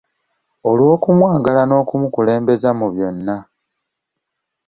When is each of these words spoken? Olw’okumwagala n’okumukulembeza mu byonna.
Olw’okumwagala 0.69 1.61
n’okumukulembeza 1.69 2.69
mu 2.79 2.87
byonna. 2.93 3.35